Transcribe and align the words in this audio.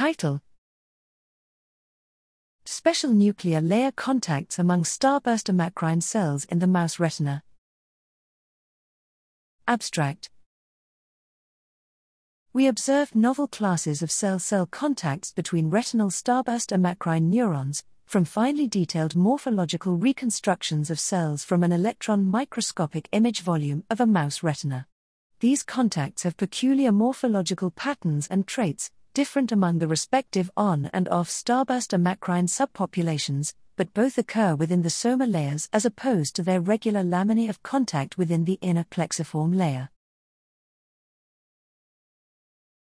Title 0.00 0.40
Special 2.64 3.12
nuclear 3.12 3.60
layer 3.60 3.92
contacts 3.92 4.58
among 4.58 4.84
starburst 4.84 5.50
amacrine 5.50 6.02
cells 6.02 6.46
in 6.46 6.58
the 6.58 6.66
mouse 6.66 6.98
retina. 6.98 7.42
Abstract 9.68 10.30
We 12.54 12.66
observed 12.66 13.14
novel 13.14 13.46
classes 13.46 14.00
of 14.00 14.10
cell 14.10 14.38
cell 14.38 14.64
contacts 14.64 15.34
between 15.34 15.68
retinal 15.68 16.08
starburst 16.08 16.72
amacrine 16.72 17.24
neurons, 17.24 17.84
from 18.06 18.24
finely 18.24 18.66
detailed 18.66 19.14
morphological 19.14 19.98
reconstructions 19.98 20.88
of 20.88 20.98
cells 20.98 21.44
from 21.44 21.62
an 21.62 21.72
electron 21.72 22.24
microscopic 22.24 23.06
image 23.12 23.42
volume 23.42 23.84
of 23.90 24.00
a 24.00 24.06
mouse 24.06 24.42
retina. 24.42 24.86
These 25.40 25.62
contacts 25.62 26.22
have 26.22 26.38
peculiar 26.38 26.90
morphological 26.90 27.70
patterns 27.70 28.26
and 28.28 28.46
traits, 28.46 28.90
different 29.14 29.50
among 29.52 29.78
the 29.78 29.88
respective 29.88 30.50
on 30.56 30.88
and 30.92 31.08
off 31.08 31.28
starburst 31.28 31.92
amacrine 31.92 32.48
subpopulations, 32.48 33.54
but 33.76 33.92
both 33.94 34.18
occur 34.18 34.54
within 34.54 34.82
the 34.82 34.90
soma 34.90 35.26
layers 35.26 35.68
as 35.72 35.84
opposed 35.84 36.36
to 36.36 36.42
their 36.42 36.60
regular 36.60 37.02
laminae 37.02 37.48
of 37.48 37.62
contact 37.62 38.16
within 38.18 38.44
the 38.44 38.58
inner 38.60 38.84
plexiform 38.84 39.56
layer. 39.56 39.88